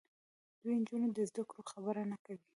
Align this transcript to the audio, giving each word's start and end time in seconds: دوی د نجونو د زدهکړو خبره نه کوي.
دوی 0.61 0.75
د 0.75 0.79
نجونو 0.81 1.07
د 1.17 1.19
زدهکړو 1.29 1.61
خبره 1.71 2.03
نه 2.11 2.17
کوي. 2.25 2.45